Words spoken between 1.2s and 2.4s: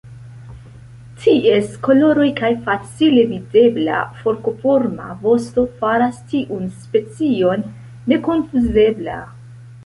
Ties koloroj